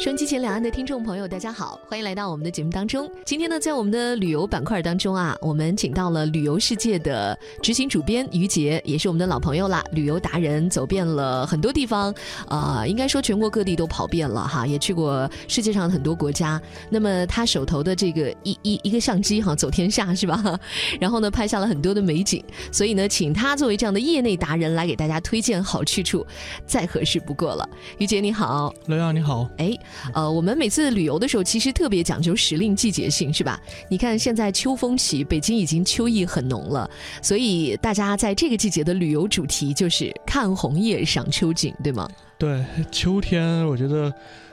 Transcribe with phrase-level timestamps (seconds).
[0.00, 3.06] 收音机前两岸的听众朋友，大家好，欢迎来到我们的节目当中。
[3.22, 12.14] 今天呢，在我们的旅游板块当中啊，我们请到了旅游世界的执行主编于杰，也是我们的老朋友啦，旅游达人，走遍了很多地方，
[12.48, 16.58] 啊，应该说全国各地都跑遍了哈，也去过世界上很多国家。
[16.88, 20.58] 那么他手头的这个一一一个相机哈，走天下是吧？
[20.98, 22.42] 然后呢，拍下了很多的美景，
[22.72, 26.26] 所以呢，请他作为这样的业内达人来给大家推荐好去处，
[26.64, 27.68] 再合适不过了。
[27.98, 29.76] 于杰你好，刘洋你好，哎。
[30.12, 33.60] 呃，我们每次旅游的时候，其实特别讲究时令季节性，是吧？
[33.88, 36.88] 你看现在秋风起，北京已经秋意很浓了，
[37.22, 42.08] 所以大家在这个季节的旅游主题就是看红叶、赏秋景，对吗？
[42.38, 44.12] 对，秋天我觉得，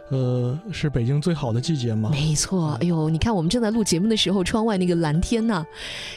[0.09, 2.09] 呃，是北京最好的季节嘛。
[2.09, 5.65] 没错，哎呦，你看我们正在录节目的时候，窗外那个蓝天呐，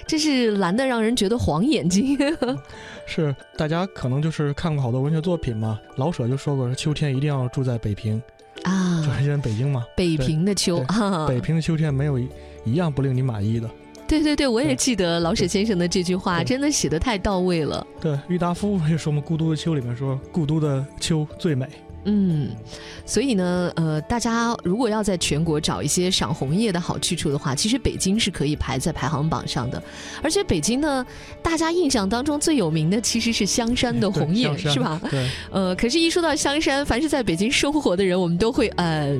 [0.07, 2.19] 真是蓝的让人觉得晃眼睛。
[3.07, 8.21] 是，大家可能就是看过好多文学作品嘛，老舍就说过，秋天一定要住在北平。
[8.65, 10.85] 啊，就是因为北京嘛，北平的秋，
[11.27, 12.19] 北平的秋天没有
[12.65, 13.69] 一样不令你满意的。
[14.07, 17.87] 对对对，我也记得老舍先生的这句话，真的写的太到位了。
[18.01, 21.69] 对，郁达夫也说嘛，《故都的秋》里面说，故都的秋最美。
[22.05, 22.49] 嗯，
[23.05, 29.83] 所以呢，呃，大家如果要在全国找一些赏红叶的好去处的话，其实北京是可以排在排行榜上的。
[30.23, 31.05] 而且北京呢，
[31.43, 34.99] 大家印象当中最有名的其实是香山的红叶， 是吧？
[35.11, 35.29] 对。
[35.51, 39.15] 呃，可是，一说到香山，凡是在北京生活的人，我们都会呃，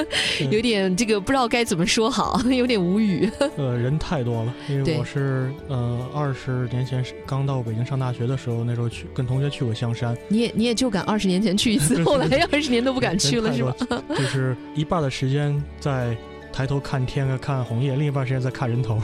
[0.50, 3.30] 有点这个不知道该怎么说好，有点无语。
[3.56, 10.14] 呃，人太多了，因为我是呃二十年前刚到北京上大学的时候，那时候去跟同学去过香山。
[10.28, 12.25] 你也你也就敢二十年前去一次，后来。
[12.28, 13.74] 还有二十年都不敢去了，是吧？
[14.10, 16.16] 就是一半的时间在。
[16.52, 18.98] 抬头看天啊，看红叶，另一半时间在看人头。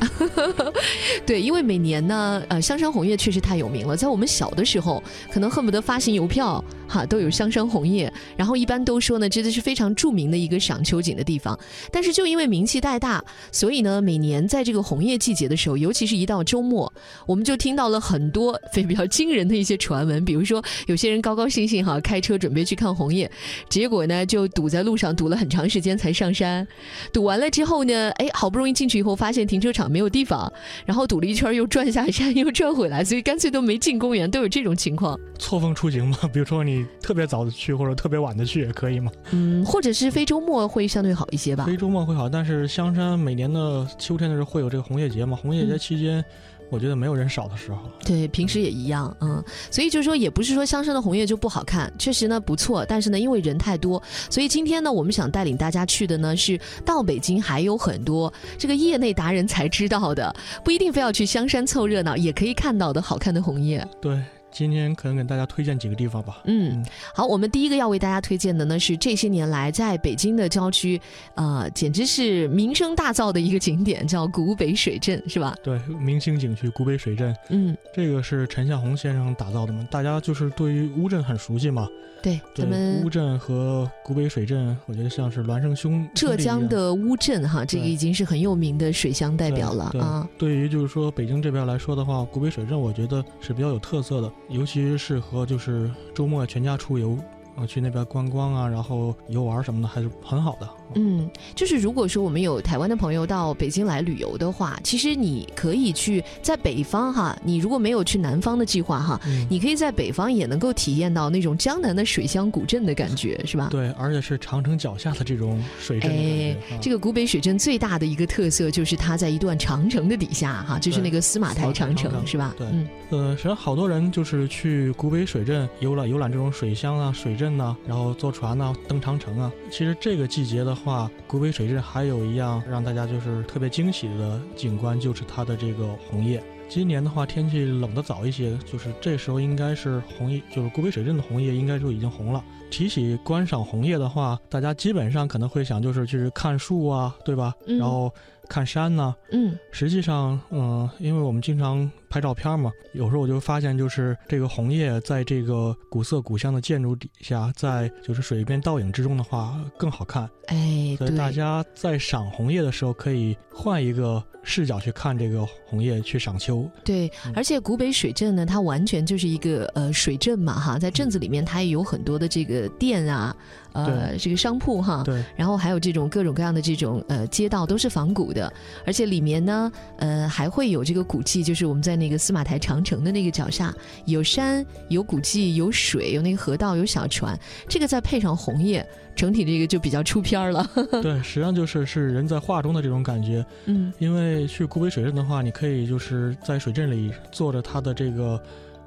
[1.26, 3.94] 对，因为每年呢，呃，香山红叶确实太有名了。
[3.94, 8.12] 在我们小的时候，可能恨不得发行邮票，哈，都有香山红叶。
[8.36, 11.58] 然后一般都说呢，真的是非常著名的一个赏秋景的地方。
[11.90, 16.92] 但是就因为名气太大，所以呢，每年在这个红叶季节的时候，尤其是一到周末，
[17.26, 20.24] 我们就听到了很多非比较惊人的一些传闻。
[20.24, 23.30] 比如说，有些人高高兴兴哈开车准备去看红叶，
[23.68, 26.66] 结果呢就堵在路上，堵了很长时间才上山，
[27.12, 27.42] 堵完。
[27.42, 28.10] 了之后呢？
[28.12, 30.52] 哎，好不容易进去以后，发现停车场没有地方，
[30.86, 35.18] 然后堵了一圈，又转下山，又转回来，所以干脆都没进公园，都有这种情况。
[35.40, 39.10] 错峰出行嘛，比如说你特别早的去，或者特别晚的去也可以吗？
[39.30, 41.64] 嗯，或者是非周末会相对好一些吧。
[41.64, 45.38] 非周末会好，但是香山每年的秋天的时候会有这个红叶节嘛？
[45.40, 46.24] 红叶节期间。
[46.70, 63.86] 我觉得没有人少的时候，对，平时也一样，嗯，所以就是说，也不是说香山的红叶就不好看，确实呢不错，但是呢，因为人太多，所以今天呢，我们想带领大家去的呢是到北京还有很多这个业内达人才知道的，不一定非要去香山凑热闹，也可以看到的好看的红叶。
[64.00, 64.18] 对。
[64.52, 66.42] 今天可能给大家推荐几个地方吧。
[66.44, 71.00] 嗯，好，我们第一个要为大家推荐的呢是这些年来在北京的郊区，
[71.34, 75.56] 呃，简直是名声大噪的一个景点，叫古北水镇，是吧？
[75.62, 77.34] 对，明星景区古北水镇。
[77.48, 79.86] 嗯，这个是陈向红先生打造的嘛？
[79.90, 81.88] 大家就是对于乌镇很熟悉嘛？
[82.22, 86.08] 对，咱们乌镇和古北水镇，我觉得像是孪生兄。
[86.14, 90.28] 浙江的乌镇哈，这个已经是很有名的水乡代表了啊。
[90.38, 97.18] 对于就是说北京这边来说的话，古北水镇我觉得是比较有特色的，尤其适合就是周末全家出游。
[97.54, 100.68] 啊，去那边观光啊，然后游玩什么的还是很好的。
[100.94, 109.20] 嗯，就是如果说我们有台湾的朋友到北京来旅游的话，其实你可以去在北方哈，你如果没有去南方的计划哈，
[109.50, 113.68] 你可以在北方也能够体验到那种江南的水乡古镇的感觉，是吧？
[113.70, 116.10] 对，而且是长城脚下的这种水镇。
[116.10, 122.54] 哎，这个古北水镇最大的一个特色就是它在一段长城的底下哈，就是那个司马台长城，是吧？
[122.56, 127.36] 对，嗯，呃，实际上好多人就是去古北水镇游览游览这种水乡啊水。
[127.41, 129.52] 镇呢，然后坐船呢，登长城啊。
[129.70, 136.42] 其实这个季节的话，古北水镇还有一样让大家就是特别惊喜的景观，就是它的这个红叶。
[136.68, 142.42] 今年的话，天气冷的早一些，就是这时候应该是红叶，就是古北水镇的红叶应该就已经红了。
[142.70, 147.54] 提起观赏红叶的话，大家基本上可能会想就是去看树啊，对吧？
[147.66, 148.10] 然后
[148.52, 149.14] 看山呢。
[149.32, 149.58] 嗯。
[149.70, 151.90] 实际上，嗯，因为我们经常。
[152.12, 160.28] 拍照片嘛，有时候我就发现，就是这个红叶在这个古色古香的建筑底下，在就是水边倒影之中的话更好看。
[160.48, 166.68] 哎，所以大家在赏红叶的时候，可以换一个视角去看这个红叶，去赏秋。
[166.84, 173.34] 对，而且古北水镇呢，它完全就是一个呃水镇嘛，哈，在镇子里面它也有很多的这个店啊，
[173.74, 178.52] 呃这个商铺哈，对，然后还有这种各种各样的这种呃街道都是仿古的，
[178.86, 183.74] 而且里面呢呃还会有这个古迹，就是我们在那个司马台长城的那个脚下
[184.04, 187.38] 有山有古迹有水有那个河道有小船，
[187.68, 190.68] 这个再配上红叶，整体这个就比较出片儿了。
[191.02, 193.44] 对，实际上就是是人在画中的这种感觉。
[193.66, 198.40] 嗯，因为去古北水镇的话，你可以就是在水镇里坐着它的这个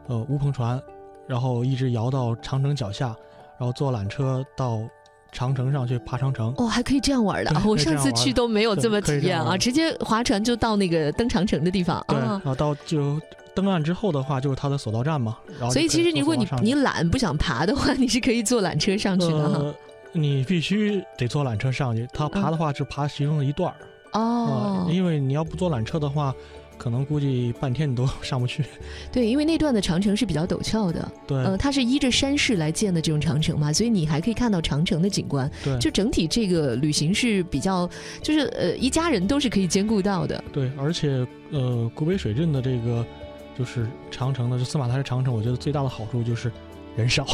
[0.08, 0.82] 呃乌篷船，
[1.28, 3.16] 然后一直摇到长城脚下，
[3.58, 4.82] 然后坐缆车到
[5.32, 6.54] 长城上去爬长城。
[6.58, 12.40] 哦，还可以这样玩的对，我上次去都没有这么体验啊，直接划船就到那个登长城的地方对，啊然。
[12.42, 13.20] 后到就
[13.54, 15.38] 登岸之后的话，就是它的索道站嘛。
[15.60, 19.58] 然后所以其实如果你你懒不想爬的话， 你是可以坐缆车上去的哈。
[19.60, 19.76] 呃，
[20.12, 23.74] 你必须得坐缆车上去，它爬的话是爬其中的一段
[24.14, 26.34] 哦，因为你要不坐缆车的话，
[26.78, 28.64] 可能估计半天你都 上不去。
[29.12, 35.50] 对，因为那段的长城是比较陡峭的，对、呃，它是依着山势来建的这种长城嘛，所以你还可以看到长城的景观。
[35.64, 37.90] 对就整体这个旅行是比较，
[38.22, 40.44] 就是呃，一家人都是可以兼顾到的。
[40.52, 43.06] 对，而且呃，古北水镇的这个
[43.58, 46.52] 就是长城的，就司马台的长城，我觉得最大的好处就是
[46.96, 47.26] 人少，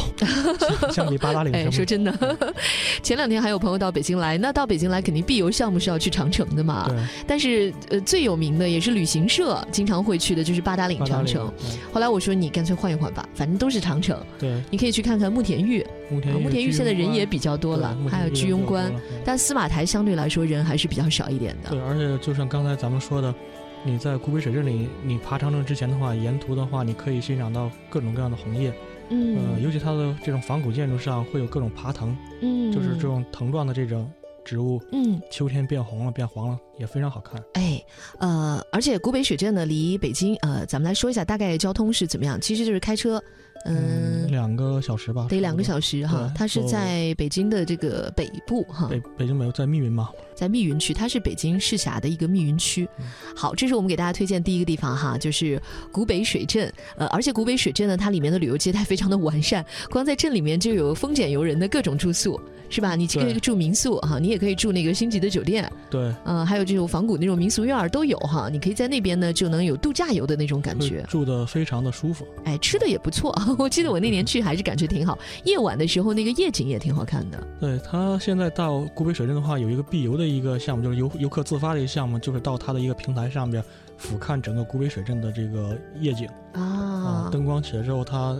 [0.80, 2.12] 相相比八达岭哎，说真的，
[3.02, 6.86] 前两天还有朋友到北京来，那到北京来肯定必游项目是要去长城的嘛。
[6.88, 11.52] 对，但是呃，最有名的也是旅行社经常会去的，就是八达岭长城。
[11.92, 15.84] 后来我说你干脆换一换吧，反正都是长城，对，你可以去看看慕田峪。
[16.10, 18.92] 慕田峪慕田峪现在人也比比较多了，还有居庸关，
[19.24, 21.70] 但司马台相对来说人还是比较少一点的。
[21.70, 23.34] 对，而且就像刚才咱们说的，
[23.82, 28.72] 你在古北水镇里，你爬长城之前的话，沿途的话，你可以欣赏到各种各样的红叶，
[29.12, 34.10] 嗯呃，尤其它的这种仿古建筑上会有各种爬藤，嗯，就是这种藤状的这种
[34.44, 37.42] 植物，嗯，秋天变红了、变黄了，也非常好看。
[37.54, 37.80] 哎，
[38.18, 43.22] 呃，而且古北水镇呢，离北京呃，咱们来说一下大概交通是怎么样，其实就是开车，
[43.66, 44.30] 嗯。
[44.30, 45.62] 两个小时吧，得两个。
[45.62, 50.08] 小时哈，它是在北京的这个北部哈，北北京没有在密云嘛？
[50.34, 53.04] 在密云区，它是北京市辖的一个密云区嗯。
[53.36, 56.72] 好，这是我们给大家推荐第一个地方哈，就是古北水镇。
[56.96, 62.94] 呃，而且古北水镇呢，它里面的旅游接待非常的完善，光在镇里面就有风俭游人的各种住宿，是吧？
[62.94, 68.48] 你可以住民宿哈，你也可以住那个星级的酒店，对，呃，还有这种仿古那种民俗院儿都有哈。
[68.50, 71.04] 你可以在那边呢，就能有度假游的那种感觉。
[71.08, 72.26] 住的非常的舒服。
[72.44, 75.18] 哎，吃的也不错， 我记得我那年去还是感觉挺好。
[75.44, 77.46] 夜晚的时候，那个夜景也挺好看的。
[77.60, 83.62] 对它现在到古北水镇的话，有一个必游的一个项目，就是游游客自发的一个项目，就是到它的一个平台上边
[83.96, 88.36] 俯瞰整个古北水镇的这个夜景啊，灯光起来之后，它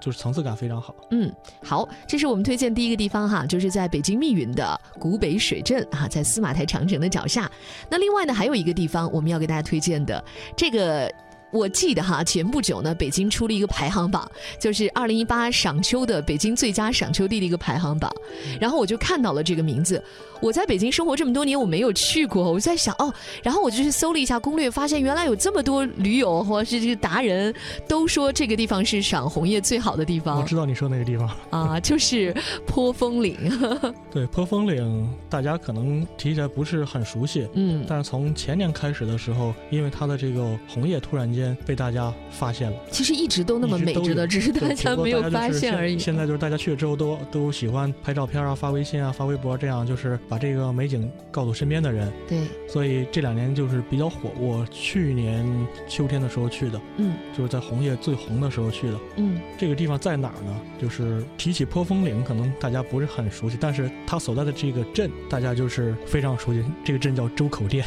[0.00, 0.94] 就是层次感非常好。
[1.10, 1.32] 嗯，
[1.62, 7.50] 好，这是我们推荐第一个地方哈，就是在北京密云的古北水镇啊，在司马台长城的脚下。
[7.90, 10.24] 那另外呢，还有一个地方我们要给大家推荐的，
[10.56, 11.12] 这个。
[11.52, 14.28] 我记得哈，前不久呢，北京出了一个排行榜，
[14.58, 18.10] 就是二零一八赏秋的北京最佳赏秋地的一个排行榜。
[18.58, 20.02] 然后我就看到了这个名字。
[20.40, 23.14] 我在北京生活这么多年，我没有去过，我就在想哦，
[23.44, 27.54] 然后我就去搜了一下攻略，发现原来有这么多驴友或者是这个达人
[27.86, 30.40] 都说这个地方是赏红叶最好的地方。
[30.40, 32.34] 我知道你说那个地方，啊， 就是
[32.66, 33.36] 坡峰岭。
[34.10, 45.98] 对坡峰岭，大家可能提起来不是很熟悉，嗯，但是从前年开始的时候，因为它的这个红叶突然间被大家发现了，其实一直都那么美着的，只是大家没有发现而已。
[45.98, 52.12] 现在就是大家去了之后都都喜欢拍照片啊、发微信啊、发微博，这样就是把这个美景告诉身边的人。
[52.28, 54.30] 对，所以这两年就是比较火。
[54.38, 55.46] 我去年
[55.88, 58.98] 秋天的时候去的，嗯就是在红叶最红的时候去的。
[59.16, 60.60] 嗯，这个地方在哪儿呢？
[60.80, 66.64] 就是提起坡峰岭，可能大家不是很熟悉，但是它所在的这个镇，大家就是非常熟悉。
[66.84, 67.84] 这个镇叫周口店，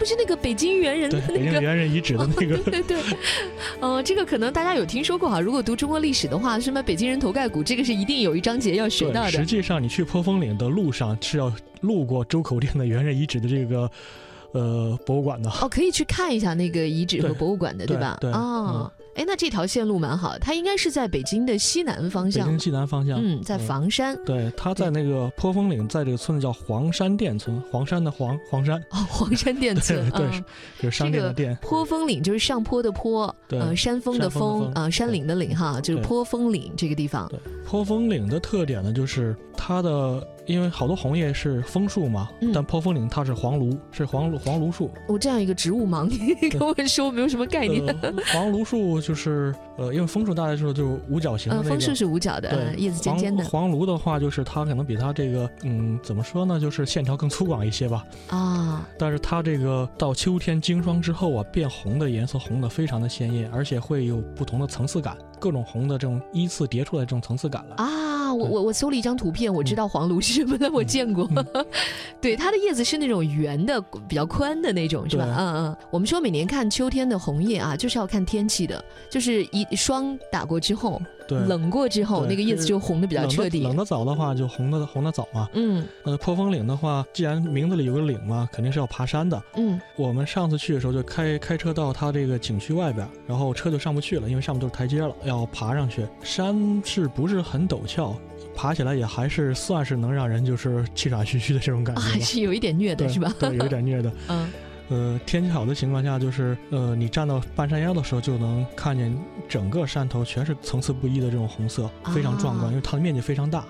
[0.00, 1.34] 不是那个北京猿人的，那个。
[1.34, 2.56] 北京猿人遗址的那个。
[2.64, 3.18] 对对对，
[3.80, 5.38] 呃，这个可能大家有听说过哈。
[5.38, 9.44] 如果读中国历史的话，什么北京人头盖骨，这个是一定有一章节要学到的，实。
[9.44, 11.52] 际上你去坡峰岭的路上是要
[11.82, 13.90] 路过周口店的猿人遗址的这个
[14.52, 15.50] 呃博物馆的。
[15.50, 18.16] 哦，可以去看一下那个遗址和博物馆的，对吧？
[18.22, 22.58] 对哦，哎，那这条线路蛮好，它应该是在北京的西南方向北京。
[22.58, 23.18] 西南方向。
[23.20, 24.16] 嗯，在房山。
[24.24, 30.08] 对，他在那个坡峰岭，在这个村子叫黄山店村，黄山的黄，黄山哦，黄山店村。
[30.10, 30.44] 对对嗯
[30.80, 31.56] 就是商店的店。
[31.60, 37.28] 坡峰岭就是上坡的坡，对呃，山峰的峰啊呃，山岭的岭哈，就是坡峰岭这个地方。
[37.28, 44.90] 对，坡峰岭的特点呢，就是它的，因为好多红叶是枫树嘛，嗯但坡峰岭它是黄芦，是黄芦黄芦树。
[45.06, 47.84] 我这样一个植物盲，你跟我说我没有什么概念。
[48.02, 51.68] 呃，黄芦树就是呃，因为枫树大家知道就是五角形那个。
[51.68, 58.04] 枫树是五角的，叶子尖尖的黄黄芦的话，就是它可能比它这个，嗯，怎么说呢，就是线条更粗犷一些吧。
[58.28, 58.86] 啊。
[58.98, 67.76] 但是它这个到秋天经霜之后啊，变红的颜色红的非常的鲜艳，而且会有不同的层次感，各种红的这种依次叠出来这种层次感了。
[67.76, 67.84] 啊，
[68.36, 71.28] 我我我搜了一张图片，我知道黄芦是什么了，我见过。
[72.20, 75.24] 对，它的叶子是那种圆的，比较宽的那种，是吧？
[75.38, 75.76] 嗯嗯。
[75.90, 81.00] 我们说每年看秋天的红叶啊，就是要看天气的，就是一霜打过之后。
[81.38, 83.62] 冷过之后，那个叶子就红的比较彻底。
[83.62, 85.48] 冷的早的话，就红的红的早嘛。
[85.54, 89.40] 嗯，呃，破风岭的话，既然名字里有个岭嘛，肯定是要爬山的。
[89.56, 96.06] 嗯，我们上次去的时候就开开车到它这个景区外边，然后车就上不去了，因为上面都是台阶了，要爬上去。
[96.22, 98.16] 山是不是很陡峭？
[98.54, 102.02] 爬起来也还是算是能让人就是气喘吁吁的这种感觉。
[102.02, 103.32] 还是有一点虐的是吧？
[103.38, 104.12] 对，有一点虐的。
[104.28, 104.48] 嗯。
[104.90, 109.16] 呃，天气好的情况下，就是呃，你站到半山腰的时候，就能看见
[109.48, 113.64] 整个山头全是层次不一的这种红色，非常壮观，因为它的面积非常大。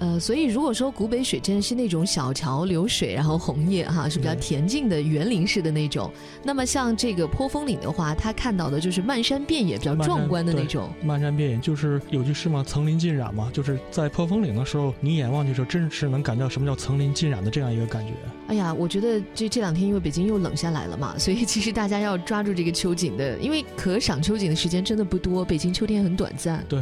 [0.00, 6.10] 呃，所以如果说古北水镇是那种小桥流水，然后红叶哈是比较恬静的园林式的那种，
[6.42, 10.88] 那么像这个坡峰岭的话，他看到的就是漫山遍野比较壮观的那种。
[11.04, 18.14] 漫山遍野就是有句诗嘛，“层林尽染”嘛，就是在坡峰岭的时候，你一眼望去的时候，真是能感觉到什么叫层林尽染的这样一个感觉。
[18.48, 26.64] 哎呀，我觉得这这两天因为北京又冷下来了嘛，所以其实大家要抓住这个秋景的，因为可赏秋景的时间真的不多，北京秋天很短暂。
[26.66, 26.80] 对。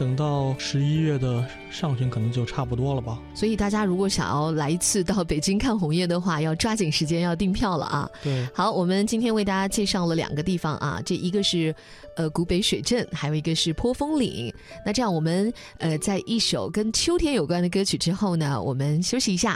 [0.00, 3.18] 等到十一月的上旬，可能就差不多了吧。
[3.34, 8.10] 所以大家如果想要来一次到北京看红叶的话，要抓紧时间，要订票了啊。
[8.24, 11.74] 对，好，我们今天为大家介绍了两个地方啊，这一个是
[12.16, 14.50] 呃古北水镇，还有一个是坡峰岭。
[14.86, 19.54] 那这样我们呃在一首跟秋天有关的歌曲之后呢，我们休息一下。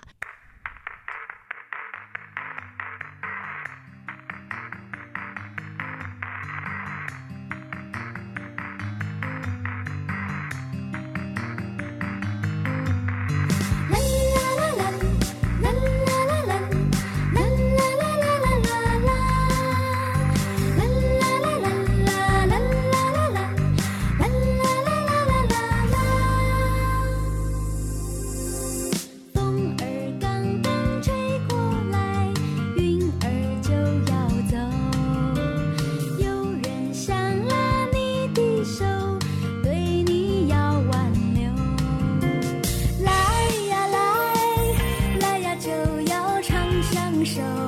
[47.25, 47.64] 手。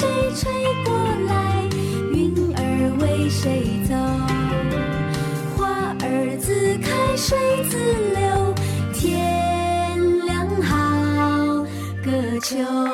[0.00, 0.50] 谁吹
[0.82, 0.94] 过
[1.28, 1.62] 来，
[2.14, 2.58] 云儿
[3.00, 3.94] 为谁走？
[5.54, 6.88] 花儿自开
[7.18, 7.36] 水
[7.68, 7.76] 自
[8.16, 8.54] 流，
[8.94, 10.72] 天凉好
[12.02, 12.89] 个秋。